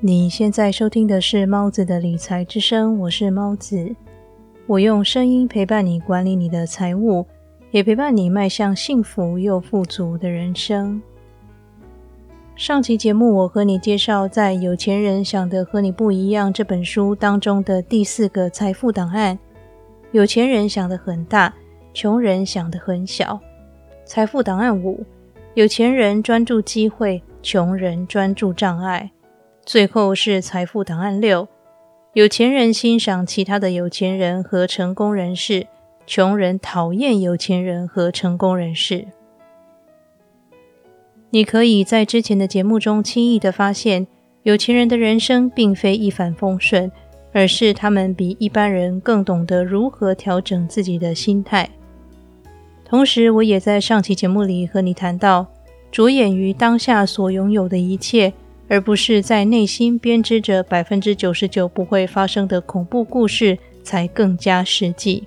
[0.00, 3.96] 你现在收听的是猫子的理财之声，我是猫子。
[4.68, 7.26] 我用声音陪伴你管理你的财务，
[7.72, 11.02] 也陪伴你迈向幸福又富足的人生。
[12.54, 19.36] 上期节目，我和你介绍在《有钱人想的和你不一样》这本书当中的第四个财富档案：
[20.12, 21.52] 有钱人想的很大，
[21.92, 23.40] 穷人想的很小。
[24.04, 25.04] 财富档案五：
[25.54, 29.10] 有钱人专注机会，穷人专注障碍。
[29.68, 31.46] 最后是财富档案六：
[32.14, 35.66] 有钱人欣赏其他的有钱人和成功人士，
[36.06, 39.08] 穷人讨厌有钱人和成功人士。
[41.28, 44.06] 你可以在之前的节目中轻易的发现，
[44.42, 46.90] 有钱人的人生并非一帆风顺，
[47.34, 51.68] 而是他们比一般人更懂得如何调整自己的心态。
[52.86, 55.46] 同时，我也在上期节目里和你谈到，
[55.92, 58.32] 着眼于当下所拥有的一切。
[58.68, 65.24] 而不是在内心编织着百分之九十九不会发生的恐怖故事，才更加实际。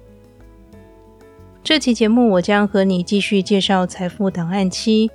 [1.64, 5.10] 这期节目我将和你继续介绍财富档案七：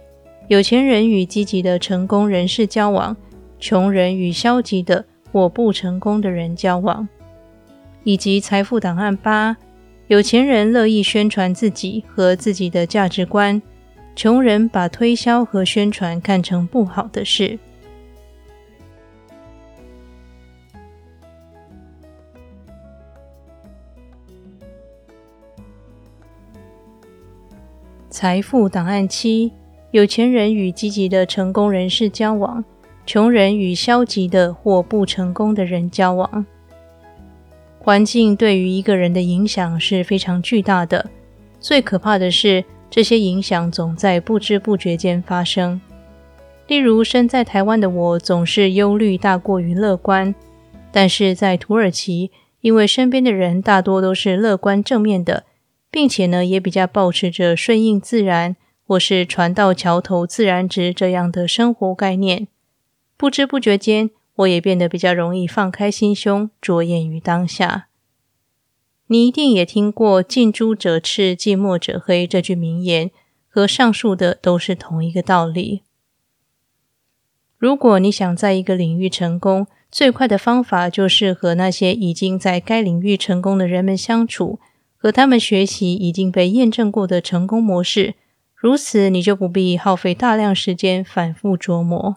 [0.49, 3.17] 有钱人与积极的成功人士交往，
[3.59, 7.09] 穷人与消极的或不成功的人交往，
[8.05, 9.57] 以及财富档案八：
[10.09, 13.61] 有钱人乐意宣传自己和自己的价值观，
[14.15, 17.59] 穷人把推销和宣传看成不好的事。
[28.09, 29.53] 财富档案七：
[29.91, 32.65] 有钱人与积极的成功人士交往，
[33.05, 36.47] 穷人与消极的或不成功的人交往。
[37.79, 41.11] 环境对于一个人的影响是非常巨大的，
[41.61, 45.81] 最可怕的是这些影响总在不知不觉间发生。
[46.69, 50.35] 例如，身在台湾的我总是忧虑大过于乐观，
[50.91, 52.31] 但是在土耳其，
[52.61, 55.45] 因为身边的人大多都是乐观正面的。
[55.97, 58.55] 并且呢，也比较保持着顺应自然
[58.87, 62.49] 或是船到桥头自然直这样的生活概念。
[63.17, 67.87] 不知不觉间，我也变得比较容易放开心胸，着眼于当下。
[69.07, 73.11] 你一定也听过“近朱者赤，近墨者黑”这句名言，
[73.49, 75.81] 和上述的都是同一个道理。
[77.57, 84.61] 如果你想在一个领域成功，最快的方法就是和那些已经在该领域成功的人们相处。
[84.97, 88.15] 和他们学习已经被验证过的成功模式，
[88.55, 92.17] 如此你就不必耗费大量时间反复琢磨。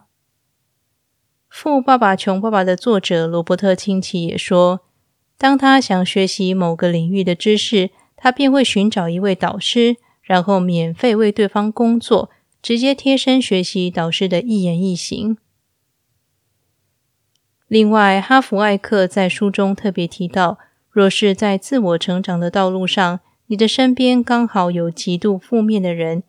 [1.48, 4.80] 富爸爸穷爸爸》的作者罗伯特清崎也说，
[5.36, 12.30] 当他想学习某个领域的知识，他便会寻找一位导师，然后免费为对方工作，
[12.62, 15.36] 直接贴身学习导师的一言一行。
[17.68, 20.58] 另外，哈弗艾克在书中特别提到。
[20.90, 26.22] 若是在自我成长的道路上，你的身边刚好有极度负面的人，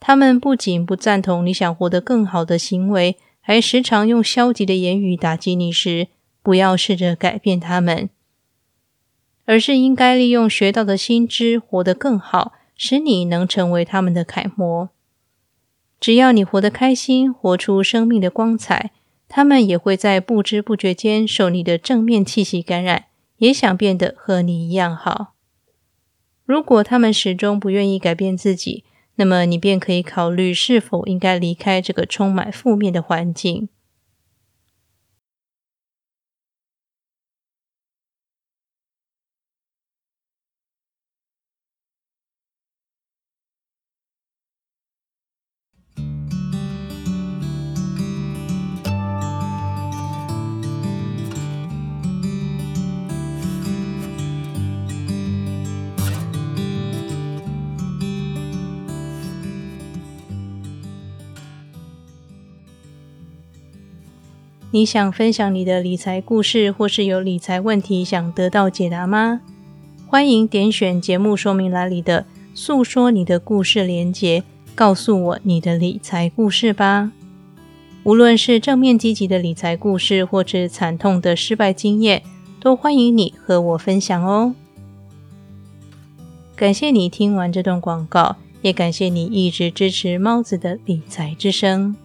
[0.00, 6.08] 他们不仅不赞同你想活得更好的行为，还时常用消极的言语打击你时，
[6.42, 8.10] 不要试着改变他们，
[9.44, 14.88] 而是应该利用学到的新知活得更好，使你能成为他们的楷模。
[16.00, 18.92] 只要你活得开心，活出生命的光彩，
[19.28, 23.06] 他们也会在不知不觉间受你的正面气息感染。
[23.38, 25.34] 也想变得和你一样好。
[26.44, 28.84] 如果他们始终不愿意改变自己，
[29.16, 33.68] 那么你便可以考虑是否应该离开这个充满负面的环境。
[64.70, 69.40] 你想分享你的理财故事，或是有理财问题想得到解答吗？
[70.06, 74.44] 欢迎点选节目说明栏里的“诉说你的故事”连结，
[74.74, 77.12] 告诉我你的理财故事吧。
[78.04, 82.22] 无论是正面积极的理财故事，或是惨痛的失败经验，
[82.60, 84.54] 都欢迎你和我分享哦。
[86.54, 91.96] 感谢你听完这段广告，也感谢你一直支持猫子的理财之声。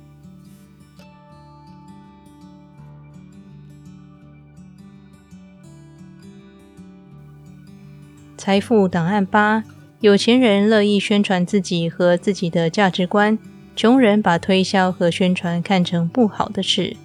[8.43, 9.63] 财富档案八：
[10.01, 13.39] 有钱人乐意宣传自己和自己的价值观，
[13.73, 16.97] 穷人把推销和宣传看成不好的事。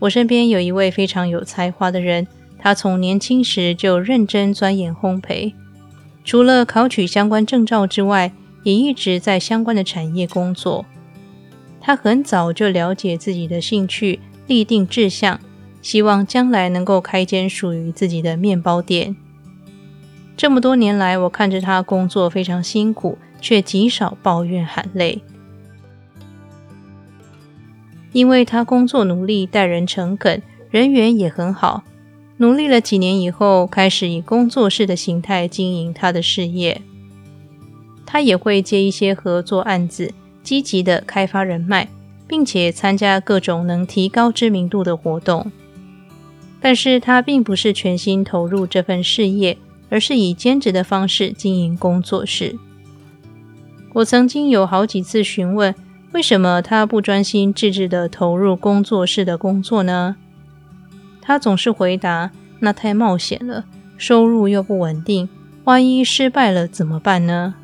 [0.00, 2.26] 我身边有一位非常有才华的人，
[2.58, 5.54] 他从年轻时就认真钻研烘焙，
[6.24, 8.32] 除了考取相关证照之外，
[8.64, 10.84] 也一直在相关的产业工作。
[11.80, 14.18] 他很早就了解自己的兴趣，
[14.48, 15.38] 立定志向，
[15.82, 19.14] 希望将来能够开间属于自己的面包店。
[20.36, 25.20] 这么多年来，我看着他工作非常辛苦，却极少抱怨喊累。
[28.12, 31.82] 因为他工作努力，待人诚恳，人缘也很好。
[32.38, 36.82] 努力了几年以后，开始以工作室的形态经营他的事业。
[38.04, 40.12] 他也会接一些合作案子，
[40.42, 41.88] 积极的开发人脉，
[42.26, 45.50] 并且参加各种能提高知名度的活动。
[46.62, 49.58] 但是他并不是全心投入这份事业，
[49.90, 52.56] 而是以兼职的方式经营工作室。
[53.94, 55.74] 我曾经有好几次询问。
[56.12, 60.16] 为什么他不专心致志地投入工作室的工作呢？
[61.22, 62.30] 他总是回答
[62.60, 63.64] ：“那太冒险了，
[63.96, 65.26] 收入又不稳定，
[65.64, 67.54] 万一失败了怎么办呢？”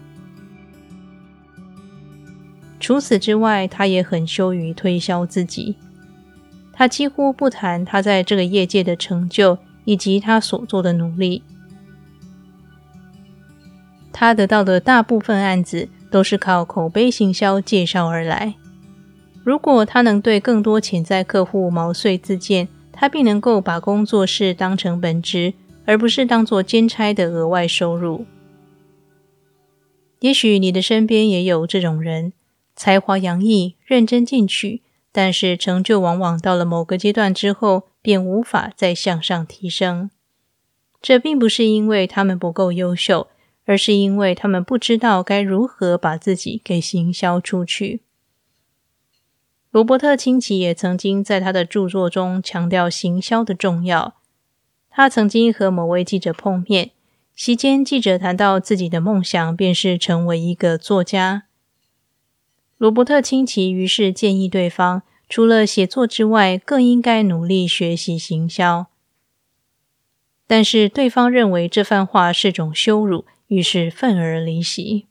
[2.81, 5.77] 除此之外，他也很羞于推销自己。
[6.79, 11.43] 他几乎不谈他在这个业界的成就以及他所做的努力。
[14.13, 15.91] 他得到的大部分案子。
[16.11, 18.55] 都是靠口碑行销介绍而来。
[19.45, 25.53] 如果他能对更多潜在客户毛遂自荐，他必能够把工作室当成本职，
[25.85, 28.25] 而不是当做兼差的额外收入。
[30.21, 32.33] 也许你的身边也有这种人，
[32.75, 34.81] 才华洋溢，认真进取，
[35.19, 40.09] 但是成就往往到了某个阶段之后，便无法再向上提升。
[41.03, 43.27] 这并不是因为他们不够优秀。
[43.65, 48.01] 而是因为他们不知道该如何把自己给行销出去。
[49.71, 54.15] 罗伯特清崎也曾经在他的著作中强调行销的重要。
[54.89, 56.93] 他曾经和某位记者碰面，
[57.35, 61.43] 席间记者谈到自己的梦想便是成为一个作家。
[62.79, 68.87] 罗伯特清崎于是建议对方，除了写作之外，更应该努力学习行销。
[70.47, 73.25] 但是对方认为这番话是种羞辱。
[73.49, 75.07] 于是愤而离席。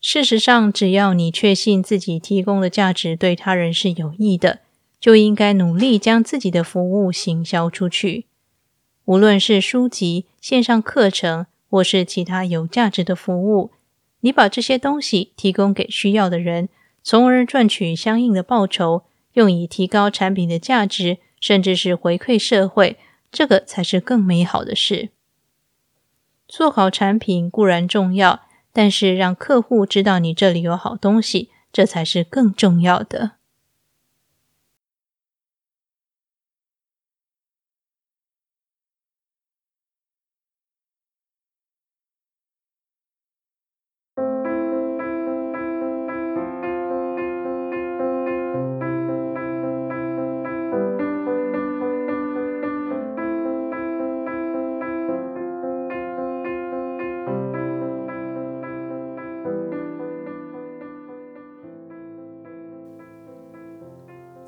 [0.00, 4.60] 事实上，只要你确信自己提供的价值对他人是有益的，
[4.98, 8.24] 就应该努力将自己的服务行销出去。
[9.04, 13.70] 无论是书籍、线上课程，或是其他有价值的服务，
[14.20, 16.70] 你把这些东西提供给需要的人，
[17.02, 22.98] 从而赚取相应的报酬，用以提高产品的价值，甚至是回馈社会，
[23.30, 25.10] 这个才是更美好的事。
[26.46, 33.32] 做好产品固然重要，但是让客户知道你这里有好东西，这才是更重要的。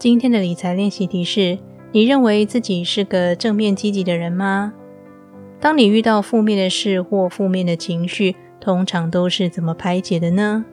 [0.04, 1.58] 今天的理财练习题是：
[1.90, 4.74] 你认为自己是个正面积极的人吗？
[5.58, 10.66] 当你遇到负面的事或负面的情绪，通常都是怎么排解的呢？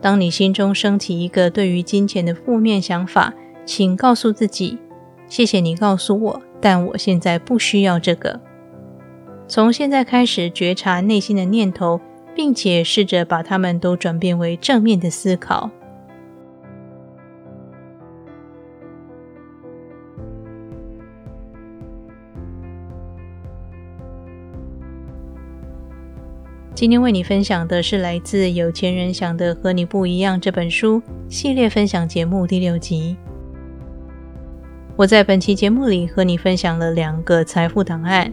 [0.00, 3.34] 当你心中升起一个对于金钱的负面想法，
[3.66, 4.78] 请告诉自己：
[5.28, 8.40] 谢谢你告诉我，但我现在不需要这个。
[9.46, 12.00] 从现在开始觉察内心的念头，
[12.34, 15.70] 并且试着把它们都转变为正面的思考。
[26.76, 33.16] 今天为你分享的是来自《有钱人想的和你不一样》这本书系列分享节目第六集。
[34.94, 38.30] 我在本期节目里和你分享了两个财富档案，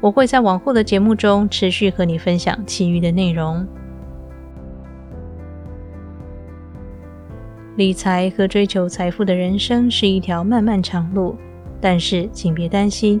[0.00, 3.64] 我会在往后的节目中持续和你分享其余的内容。
[7.76, 11.36] 理财和追求财富的人生是一条漫漫长路，
[11.80, 13.20] 但是请别担心。